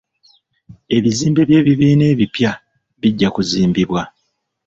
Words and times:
Ebizimbe 0.95 1.41
by'ebibiina 1.49 2.05
ebipya 2.13 2.51
bijja 3.01 3.27
kuzimbibwa. 3.35 4.01